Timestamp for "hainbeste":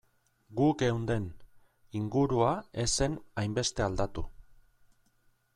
3.43-3.89